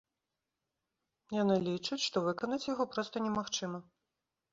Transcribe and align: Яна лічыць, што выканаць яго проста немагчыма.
Яна 1.37 1.57
лічыць, 1.67 1.99
што 2.07 2.17
выканаць 2.29 2.67
яго 2.73 2.87
проста 2.95 3.15
немагчыма. 3.27 3.79